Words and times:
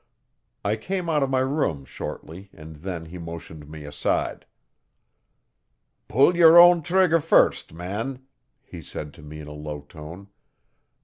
I 0.65 0.77
came 0.77 1.11
out 1.11 1.21
of 1.21 1.29
my 1.29 1.41
room 1.41 1.85
shortly, 1.85 2.49
and 2.55 2.77
then 2.77 3.05
he 3.05 3.19
motioned 3.19 3.69
me 3.69 3.83
aside. 3.83 4.47
'Pull 6.07 6.35
your 6.35 6.57
own 6.57 6.81
trigger 6.81 7.19
first, 7.19 7.71
man,' 7.71 8.23
he 8.63 8.81
said 8.81 9.13
to 9.13 9.21
me 9.21 9.41
in 9.41 9.47
a 9.47 9.51
low 9.53 9.81
tone. 9.81 10.29